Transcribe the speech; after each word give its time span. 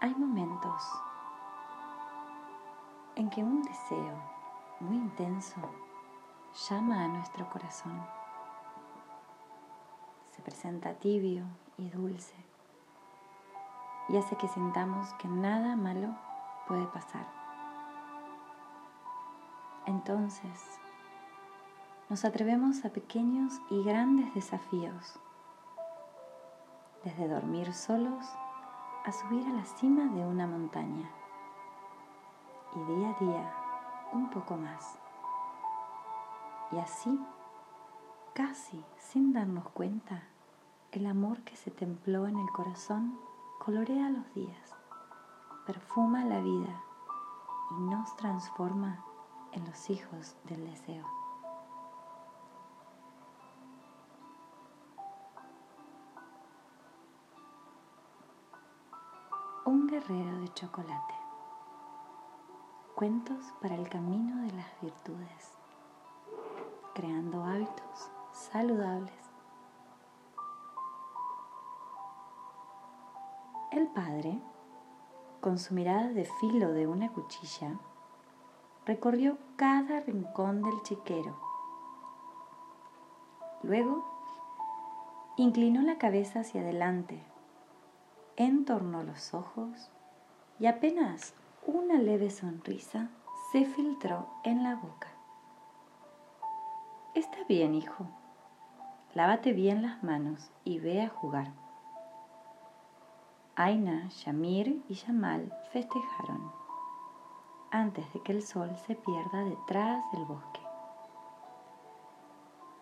Hay 0.00 0.14
momentos 0.14 0.80
en 3.16 3.28
que 3.30 3.42
un 3.42 3.62
deseo 3.62 4.14
muy 4.78 4.96
intenso 4.96 5.56
llama 6.68 7.02
a 7.02 7.08
nuestro 7.08 7.50
corazón. 7.50 8.00
Se 10.30 10.40
presenta 10.40 10.94
tibio 10.94 11.46
y 11.78 11.90
dulce 11.90 12.36
y 14.08 14.16
hace 14.16 14.36
que 14.36 14.46
sintamos 14.46 15.12
que 15.14 15.26
nada 15.26 15.74
malo 15.74 16.14
puede 16.68 16.86
pasar. 16.86 17.26
Entonces, 19.86 20.78
nos 22.08 22.24
atrevemos 22.24 22.84
a 22.84 22.90
pequeños 22.90 23.60
y 23.68 23.82
grandes 23.82 24.32
desafíos, 24.32 25.18
desde 27.02 27.26
dormir 27.26 27.74
solos 27.74 28.24
a 29.08 29.12
subir 29.12 29.46
a 29.46 29.52
la 29.52 29.64
cima 29.64 30.04
de 30.04 30.20
una 30.20 30.46
montaña 30.46 31.08
y 32.76 32.92
día 32.92 33.08
a 33.08 33.24
día 33.24 33.54
un 34.12 34.28
poco 34.28 34.54
más. 34.58 34.98
Y 36.72 36.78
así, 36.78 37.18
casi 38.34 38.84
sin 38.98 39.32
darnos 39.32 39.66
cuenta, 39.70 40.24
el 40.92 41.06
amor 41.06 41.40
que 41.40 41.56
se 41.56 41.70
templó 41.70 42.26
en 42.26 42.38
el 42.38 42.50
corazón 42.50 43.18
colorea 43.58 44.10
los 44.10 44.34
días, 44.34 44.76
perfuma 45.66 46.26
la 46.26 46.40
vida 46.40 46.82
y 47.70 47.80
nos 47.84 48.14
transforma 48.16 49.02
en 49.52 49.64
los 49.64 49.88
hijos 49.88 50.36
del 50.44 50.66
deseo. 50.70 51.17
De 60.06 60.54
chocolate. 60.54 61.14
Cuentos 62.94 63.52
para 63.60 63.74
el 63.74 63.88
camino 63.88 64.42
de 64.42 64.52
las 64.52 64.80
virtudes, 64.80 65.54
creando 66.94 67.42
hábitos 67.42 68.08
saludables. 68.32 69.12
El 73.72 73.88
padre, 73.88 74.40
con 75.40 75.58
su 75.58 75.74
mirada 75.74 76.10
de 76.10 76.24
filo 76.24 76.70
de 76.70 76.86
una 76.86 77.12
cuchilla, 77.12 77.76
recorrió 78.86 79.36
cada 79.56 79.98
rincón 79.98 80.62
del 80.62 80.80
chiquero. 80.84 81.36
Luego, 83.64 84.04
inclinó 85.36 85.82
la 85.82 85.98
cabeza 85.98 86.40
hacia 86.40 86.60
adelante, 86.60 87.20
entornó 88.38 89.02
los 89.02 89.34
ojos 89.34 89.90
y 90.58 90.66
apenas 90.66 91.34
una 91.66 91.94
leve 91.94 92.30
sonrisa 92.30 93.10
se 93.52 93.64
filtró 93.64 94.28
en 94.44 94.62
la 94.62 94.76
boca. 94.76 95.08
Está 97.14 97.38
bien, 97.48 97.74
hijo. 97.74 98.06
Lávate 99.14 99.52
bien 99.52 99.82
las 99.82 100.02
manos 100.02 100.50
y 100.64 100.78
ve 100.78 101.02
a 101.02 101.08
jugar. 101.08 101.52
Aina, 103.56 104.06
Shamir 104.10 104.84
y 104.88 104.94
Yamal 104.94 105.52
festejaron 105.72 106.52
antes 107.70 108.10
de 108.12 108.20
que 108.22 108.32
el 108.32 108.42
sol 108.42 108.70
se 108.86 108.94
pierda 108.94 109.44
detrás 109.44 110.04
del 110.12 110.24
bosque. 110.24 110.60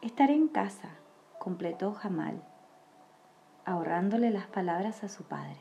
Estaré 0.00 0.34
en 0.34 0.48
casa, 0.48 0.88
completó 1.38 1.92
Jamal, 1.92 2.42
ahorrándole 3.64 4.30
las 4.30 4.46
palabras 4.46 5.04
a 5.04 5.08
su 5.08 5.24
padre. 5.24 5.58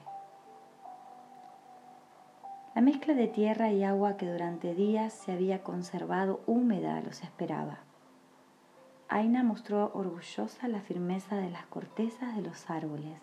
La 2.73 2.81
mezcla 2.81 3.13
de 3.13 3.28
tierra 3.28 3.72
y 3.72 3.84
agua 3.84 4.16
que 4.16 4.31
durante 4.31 4.73
días 4.73 5.13
se 5.13 5.34
había 5.34 5.62
conservado 5.63 6.40
húmeda 6.45 7.01
los 7.01 7.22
esperaba. 7.22 7.79
Aina 9.09 9.44
mostró 9.44 9.91
orgullosa 9.94 10.69
la 10.69 10.79
firmeza 10.79 11.35
de 11.35 11.50
las 11.50 11.66
cortezas 11.66 12.34
de 12.35 12.41
los 12.41 12.69
árboles 12.69 13.19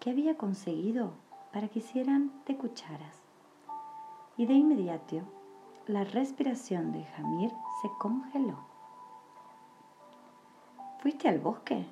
que 0.00 0.10
había 0.10 0.36
conseguido 0.38 1.12
para 1.52 1.68
que 1.68 1.80
hicieran 1.80 2.32
de 2.46 2.56
cucharas. 2.56 3.22
Y 4.38 4.46
de 4.46 4.54
inmediato 4.54 5.22
la 5.86 6.04
respiración 6.04 6.92
de 6.92 7.04
Jamir 7.04 7.50
se 7.82 7.88
congeló. 7.98 8.58
¿Fuiste 11.00 11.28
al 11.28 11.38
bosque? 11.38 11.84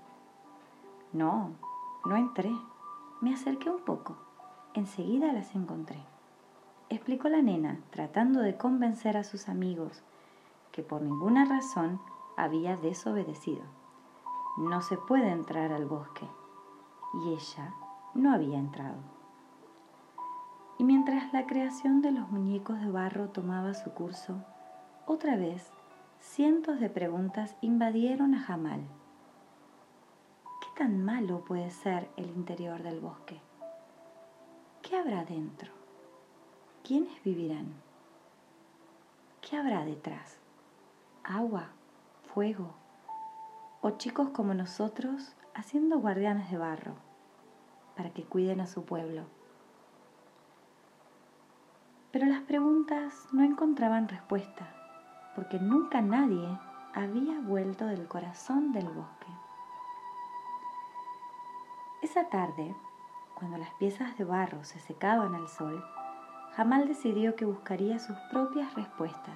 No, 1.12 1.50
no 2.04 2.16
entré. 2.16 2.52
Me 3.20 3.34
acerqué 3.34 3.70
un 3.70 3.80
poco. 3.80 4.16
Enseguida 4.74 5.32
las 5.32 5.54
encontré 5.54 6.04
explicó 6.94 7.28
la 7.28 7.42
nena, 7.42 7.80
tratando 7.90 8.40
de 8.40 8.56
convencer 8.56 9.16
a 9.16 9.24
sus 9.24 9.48
amigos 9.48 10.02
que 10.72 10.82
por 10.82 11.02
ninguna 11.02 11.44
razón 11.44 12.00
había 12.36 12.76
desobedecido. 12.76 13.62
No 14.58 14.80
se 14.82 14.96
puede 14.96 15.30
entrar 15.30 15.72
al 15.72 15.86
bosque. 15.86 16.26
Y 17.14 17.32
ella 17.32 17.74
no 18.14 18.32
había 18.32 18.58
entrado. 18.58 18.96
Y 20.78 20.84
mientras 20.84 21.32
la 21.32 21.46
creación 21.46 22.02
de 22.02 22.10
los 22.10 22.28
muñecos 22.30 22.80
de 22.80 22.90
barro 22.90 23.28
tomaba 23.28 23.74
su 23.74 23.92
curso, 23.92 24.42
otra 25.06 25.36
vez 25.36 25.70
cientos 26.18 26.80
de 26.80 26.90
preguntas 26.90 27.56
invadieron 27.60 28.34
a 28.34 28.40
Jamal. 28.40 28.80
¿Qué 30.74 30.82
tan 30.82 31.04
malo 31.04 31.44
puede 31.44 31.70
ser 31.70 32.10
el 32.16 32.26
interior 32.30 32.82
del 32.82 32.98
bosque? 32.98 33.40
¿Qué 34.82 34.96
habrá 34.96 35.24
dentro? 35.24 35.70
¿quiénes 36.82 37.22
vivirán? 37.22 37.72
¿Qué 39.40 39.56
habrá 39.56 39.84
detrás? 39.84 40.38
¿Agua? 41.22 41.68
¿Fuego? 42.24 42.74
¿O 43.82 43.90
chicos 43.90 44.30
como 44.30 44.52
nosotros 44.52 45.36
haciendo 45.54 46.00
guardianes 46.00 46.50
de 46.50 46.58
barro 46.58 46.96
para 47.96 48.10
que 48.10 48.24
cuiden 48.24 48.60
a 48.60 48.66
su 48.66 48.84
pueblo? 48.84 49.26
Pero 52.10 52.26
las 52.26 52.42
preguntas 52.42 53.28
no 53.30 53.44
encontraban 53.44 54.08
respuesta 54.08 54.74
porque 55.36 55.60
nunca 55.60 56.00
nadie 56.00 56.48
había 56.94 57.38
vuelto 57.38 57.86
del 57.86 58.08
corazón 58.08 58.72
del 58.72 58.88
bosque. 58.88 59.43
Esa 62.14 62.28
tarde, 62.28 62.72
cuando 63.34 63.58
las 63.58 63.74
piezas 63.74 64.16
de 64.16 64.22
barro 64.22 64.62
se 64.62 64.78
secaban 64.78 65.34
al 65.34 65.48
sol, 65.48 65.84
Jamal 66.54 66.86
decidió 66.86 67.34
que 67.34 67.44
buscaría 67.44 67.98
sus 67.98 68.16
propias 68.30 68.72
respuestas. 68.74 69.34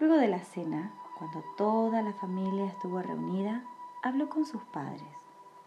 Luego 0.00 0.16
de 0.16 0.26
la 0.26 0.40
cena, 0.40 0.92
cuando 1.16 1.44
toda 1.56 2.02
la 2.02 2.12
familia 2.14 2.66
estuvo 2.66 3.00
reunida, 3.00 3.62
habló 4.02 4.28
con 4.28 4.44
sus 4.44 4.64
padres 4.64 5.04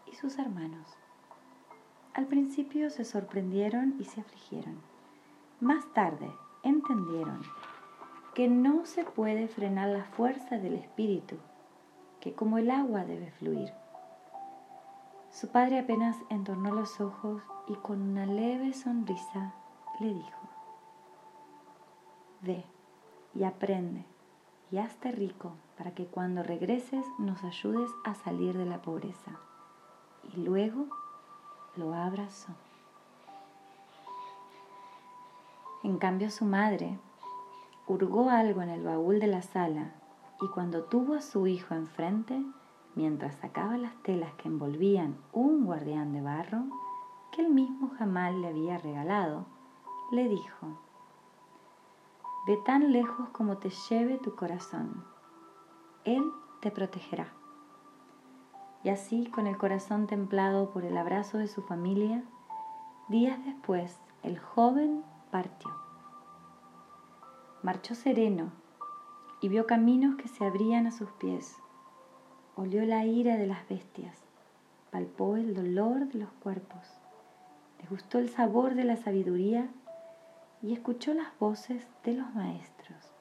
y 0.04 0.14
sus 0.14 0.38
hermanos. 0.38 0.86
Al 2.12 2.26
principio 2.26 2.90
se 2.90 3.06
sorprendieron 3.06 3.94
y 3.98 4.04
se 4.04 4.20
afligieron. 4.20 4.78
Más 5.58 5.90
tarde 5.94 6.30
entendieron 6.62 7.40
que 8.34 8.46
no 8.46 8.84
se 8.84 9.04
puede 9.04 9.48
frenar 9.48 9.88
la 9.88 10.04
fuerza 10.04 10.58
del 10.58 10.74
espíritu, 10.74 11.36
que 12.20 12.34
como 12.34 12.58
el 12.58 12.70
agua 12.70 13.06
debe 13.06 13.30
fluir. 13.30 13.72
Su 15.34 15.48
padre 15.48 15.80
apenas 15.80 16.16
entornó 16.30 16.72
los 16.72 17.00
ojos 17.00 17.42
y 17.66 17.74
con 17.74 18.00
una 18.00 18.24
leve 18.24 18.72
sonrisa 18.72 19.52
le 19.98 20.14
dijo, 20.14 20.48
ve 22.40 22.64
y 23.34 23.42
aprende 23.42 24.04
y 24.70 24.78
hazte 24.78 25.10
rico 25.10 25.50
para 25.76 25.90
que 25.90 26.06
cuando 26.06 26.44
regreses 26.44 27.04
nos 27.18 27.42
ayudes 27.42 27.90
a 28.04 28.14
salir 28.14 28.56
de 28.56 28.64
la 28.64 28.80
pobreza. 28.80 29.32
Y 30.32 30.36
luego 30.36 30.86
lo 31.74 31.92
abrazó. 31.94 32.52
En 35.82 35.98
cambio 35.98 36.30
su 36.30 36.44
madre 36.44 36.96
hurgó 37.88 38.30
algo 38.30 38.62
en 38.62 38.68
el 38.68 38.84
baúl 38.84 39.18
de 39.18 39.26
la 39.26 39.42
sala 39.42 39.94
y 40.40 40.46
cuando 40.46 40.84
tuvo 40.84 41.14
a 41.14 41.20
su 41.20 41.48
hijo 41.48 41.74
enfrente, 41.74 42.40
mientras 42.94 43.34
sacaba 43.36 43.76
las 43.76 43.94
telas 44.02 44.32
que 44.34 44.48
envolvían 44.48 45.16
un 45.32 45.64
guardián 45.64 46.12
de 46.12 46.20
barro 46.20 46.64
que 47.32 47.42
él 47.42 47.50
mismo 47.50 47.90
jamás 47.98 48.34
le 48.34 48.48
había 48.48 48.78
regalado, 48.78 49.46
le 50.12 50.28
dijo, 50.28 50.78
Ve 52.46 52.58
tan 52.58 52.92
lejos 52.92 53.30
como 53.30 53.56
te 53.56 53.70
lleve 53.88 54.18
tu 54.18 54.36
corazón, 54.36 55.02
Él 56.04 56.22
te 56.60 56.70
protegerá. 56.70 57.32
Y 58.82 58.90
así, 58.90 59.26
con 59.30 59.46
el 59.46 59.56
corazón 59.56 60.06
templado 60.06 60.70
por 60.70 60.84
el 60.84 60.96
abrazo 60.98 61.38
de 61.38 61.48
su 61.48 61.62
familia, 61.62 62.22
días 63.08 63.42
después 63.46 63.98
el 64.22 64.38
joven 64.38 65.02
partió. 65.30 65.70
Marchó 67.62 67.94
sereno 67.94 68.52
y 69.40 69.48
vio 69.48 69.66
caminos 69.66 70.16
que 70.16 70.28
se 70.28 70.44
abrían 70.44 70.86
a 70.86 70.92
sus 70.92 71.10
pies 71.12 71.56
olió 72.56 72.84
la 72.84 73.04
ira 73.04 73.36
de 73.36 73.46
las 73.46 73.68
bestias, 73.68 74.16
palpó 74.90 75.36
el 75.36 75.54
dolor 75.54 76.06
de 76.08 76.20
los 76.20 76.30
cuerpos, 76.34 76.82
le 77.80 77.88
gustó 77.88 78.18
el 78.18 78.28
sabor 78.28 78.74
de 78.74 78.84
la 78.84 78.96
sabiduría 78.96 79.68
y 80.62 80.72
escuchó 80.72 81.12
las 81.14 81.36
voces 81.38 81.86
de 82.04 82.14
los 82.14 82.34
maestros. 82.34 83.12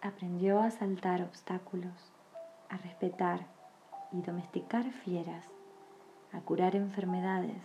Aprendió 0.00 0.60
a 0.60 0.70
saltar 0.70 1.22
obstáculos, 1.22 2.12
a 2.68 2.76
respetar 2.78 3.46
y 4.10 4.22
domesticar 4.22 4.90
fieras, 4.90 5.46
a 6.32 6.40
curar 6.40 6.74
enfermedades, 6.74 7.62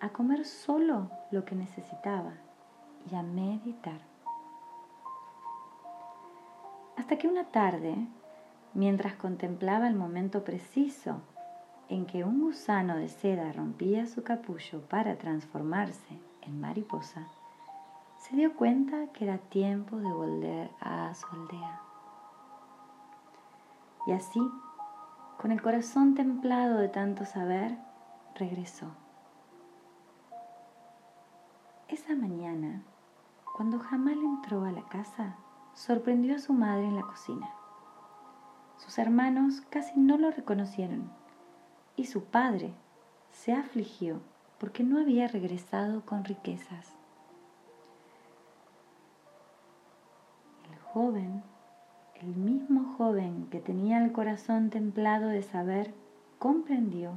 a 0.00 0.10
comer 0.10 0.44
solo 0.46 1.10
lo 1.30 1.44
que 1.44 1.54
necesitaba 1.54 2.32
y 3.10 3.14
a 3.14 3.22
meditar. 3.22 4.00
Hasta 6.96 7.18
que 7.18 7.28
una 7.28 7.44
tarde, 7.44 8.06
mientras 8.74 9.14
contemplaba 9.14 9.88
el 9.88 9.94
momento 9.94 10.44
preciso 10.44 11.20
en 11.88 12.06
que 12.06 12.24
un 12.24 12.40
gusano 12.40 12.96
de 12.96 13.08
seda 13.08 13.52
rompía 13.52 14.06
su 14.06 14.22
capullo 14.22 14.82
para 14.88 15.16
transformarse 15.16 16.20
en 16.42 16.60
mariposa, 16.60 17.26
se 18.18 18.36
dio 18.36 18.54
cuenta 18.54 19.06
que 19.12 19.24
era 19.24 19.38
tiempo 19.38 19.96
de 19.96 20.10
volver 20.10 20.70
a 20.80 21.14
su 21.14 21.26
aldea. 21.28 21.80
Y 24.06 24.12
así, 24.12 24.40
con 25.38 25.52
el 25.52 25.62
corazón 25.62 26.14
templado 26.14 26.78
de 26.78 26.88
tanto 26.88 27.24
saber, 27.24 27.78
regresó. 28.34 28.86
Esa 31.88 32.14
mañana, 32.14 32.82
cuando 33.56 33.78
Jamal 33.78 34.18
entró 34.18 34.64
a 34.64 34.72
la 34.72 34.82
casa, 34.88 35.36
sorprendió 35.74 36.36
a 36.36 36.38
su 36.38 36.52
madre 36.52 36.86
en 36.86 36.96
la 36.96 37.02
cocina. 37.02 37.48
Sus 38.78 38.98
hermanos 38.98 39.60
casi 39.70 39.98
no 39.98 40.16
lo 40.18 40.30
reconocieron 40.30 41.10
y 41.96 42.06
su 42.06 42.24
padre 42.24 42.72
se 43.32 43.52
afligió 43.52 44.20
porque 44.58 44.82
no 44.82 45.00
había 45.00 45.28
regresado 45.28 46.04
con 46.04 46.24
riquezas. 46.24 46.94
El 50.70 50.78
joven, 50.78 51.42
el 52.14 52.34
mismo 52.34 52.94
joven 52.96 53.48
que 53.50 53.60
tenía 53.60 54.02
el 54.02 54.12
corazón 54.12 54.70
templado 54.70 55.28
de 55.28 55.42
saber, 55.42 55.92
comprendió 56.38 57.12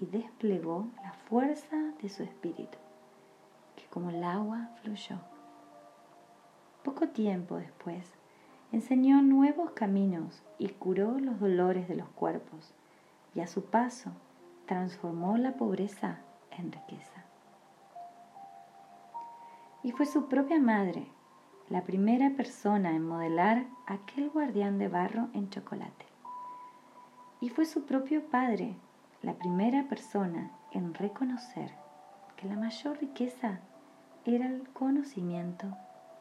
y 0.00 0.06
desplegó 0.06 0.86
la 1.02 1.12
fuerza 1.12 1.76
de 2.00 2.08
su 2.08 2.22
espíritu, 2.22 2.78
que 3.76 3.84
como 3.86 4.10
el 4.10 4.22
agua 4.22 4.70
fluyó. 4.82 5.18
Poco 6.84 7.08
tiempo 7.08 7.56
después, 7.56 8.12
enseñó 8.72 9.20
nuevos 9.20 9.72
caminos 9.72 10.42
y 10.58 10.68
curó 10.70 11.18
los 11.18 11.38
dolores 11.38 11.88
de 11.88 11.94
los 11.94 12.08
cuerpos 12.08 12.74
y 13.34 13.40
a 13.40 13.46
su 13.46 13.66
paso 13.66 14.10
transformó 14.66 15.36
la 15.36 15.52
pobreza 15.52 16.18
en 16.50 16.72
riqueza. 16.72 17.24
Y 19.82 19.92
fue 19.92 20.06
su 20.06 20.28
propia 20.28 20.58
madre 20.58 21.06
la 21.68 21.82
primera 21.82 22.30
persona 22.30 22.90
en 22.90 23.06
modelar 23.06 23.66
aquel 23.86 24.30
guardián 24.30 24.78
de 24.78 24.88
barro 24.88 25.28
en 25.34 25.50
chocolate. 25.50 26.06
Y 27.40 27.50
fue 27.50 27.66
su 27.66 27.84
propio 27.84 28.24
padre 28.26 28.74
la 29.22 29.34
primera 29.34 29.84
persona 29.88 30.50
en 30.70 30.94
reconocer 30.94 31.72
que 32.36 32.46
la 32.48 32.56
mayor 32.56 32.98
riqueza 32.98 33.60
era 34.24 34.46
el 34.46 34.68
conocimiento 34.70 35.66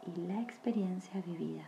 y 0.05 0.19
la 0.21 0.41
experiencia 0.41 1.21
vivida. 1.21 1.65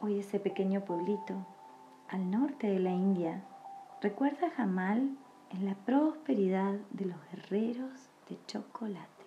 Hoy 0.00 0.20
ese 0.20 0.38
pequeño 0.38 0.84
pueblito 0.84 1.34
al 2.08 2.30
norte 2.30 2.68
de 2.68 2.78
la 2.78 2.92
India, 2.92 3.42
recuerda 4.00 4.48
Jamal 4.50 5.18
en 5.50 5.66
la 5.66 5.74
prosperidad 5.74 6.74
de 6.90 7.06
los 7.06 7.16
guerreros 7.32 8.08
de 8.28 8.38
chocolate, 8.46 9.26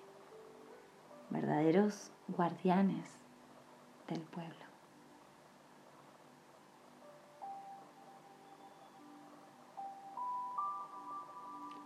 verdaderos 1.29 2.09
guardianes 2.29 3.06
del 4.07 4.21
pueblo. 4.21 4.56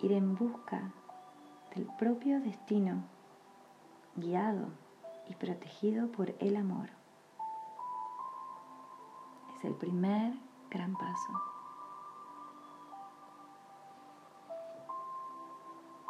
Ir 0.03 0.11
en 0.11 0.35
busca 0.35 0.91
del 1.73 1.87
propio 1.97 2.39
destino, 2.39 3.03
guiado 4.15 4.67
y 5.27 5.33
protegido 5.33 6.11
por 6.11 6.35
el 6.39 6.55
amor. 6.55 6.89
El 9.65 9.73
primer 9.73 10.31
gran 10.69 10.95
paso. 10.95 11.33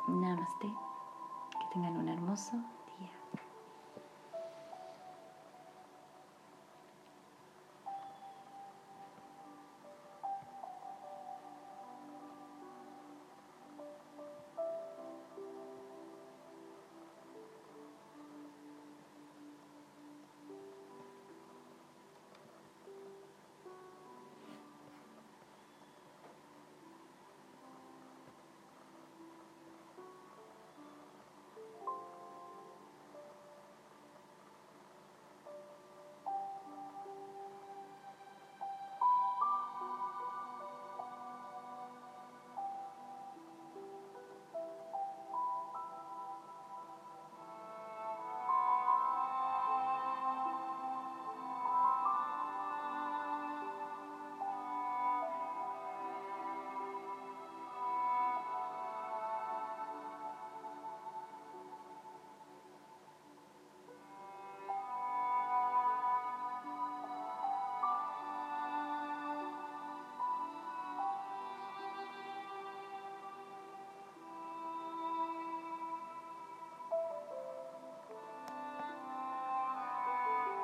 Namaste. 0.09 0.67
Que 0.67 1.65
tengan 1.71 1.95
un 1.95 2.09
hermoso 2.09 2.51